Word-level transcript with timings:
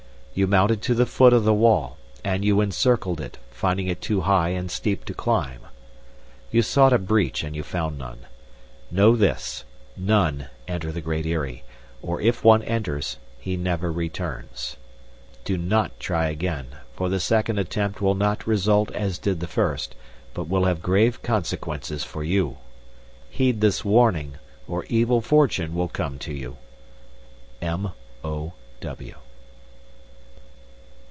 You 0.33 0.47
mounted 0.47 0.81
to 0.83 0.93
the 0.95 1.05
foot 1.05 1.33
of 1.33 1.43
the 1.43 1.53
wall, 1.53 1.97
and 2.23 2.45
you 2.45 2.61
encircled 2.61 3.19
it, 3.19 3.37
finding 3.49 3.87
it 3.87 3.99
too 3.99 4.21
high 4.21 4.51
and 4.51 4.71
steep 4.71 5.03
to 5.05 5.13
climb. 5.13 5.59
You 6.51 6.61
sought 6.61 6.93
a 6.93 6.97
breech 6.97 7.43
and 7.43 7.53
you 7.53 7.63
found 7.63 7.97
none. 7.99 8.19
Know 8.89 9.17
this: 9.17 9.65
none 9.97 10.47
enter 10.69 10.89
the 10.93 11.01
Great 11.01 11.25
Eyrie; 11.25 11.65
or 12.01 12.21
if 12.21 12.45
one 12.45 12.63
enters, 12.63 13.17
he 13.41 13.57
never 13.57 13.91
returns. 13.91 14.77
"Do 15.43 15.57
not 15.57 15.99
try 15.99 16.29
again, 16.29 16.77
for 16.95 17.09
the 17.09 17.19
second 17.19 17.59
attempt 17.59 17.99
will 17.99 18.15
not 18.15 18.47
result 18.47 18.89
as 18.93 19.19
did 19.19 19.41
the 19.41 19.47
first, 19.47 19.95
but 20.33 20.47
will 20.47 20.63
have 20.63 20.81
grave 20.81 21.21
consequences 21.21 22.05
for 22.05 22.23
you. 22.23 22.57
"Heed 23.29 23.59
this 23.59 23.83
warning, 23.83 24.35
or 24.65 24.85
evil 24.85 25.19
fortune 25.19 25.75
will 25.75 25.89
come 25.89 26.17
to 26.19 26.31
you. 26.31 26.55
"M. 27.61 27.89
o. 28.23 28.53
W." 28.79 29.15